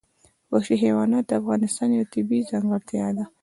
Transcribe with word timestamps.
وحشي 0.51 0.75
حیوانات 0.83 1.23
د 1.27 1.31
افغانستان 1.41 1.89
یوه 1.95 2.11
طبیعي 2.13 2.47
ځانګړتیا 2.51 3.07
ده. 3.17 3.25